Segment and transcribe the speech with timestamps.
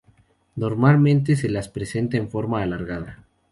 [0.55, 3.23] Normalmente se las representa en forma alargada.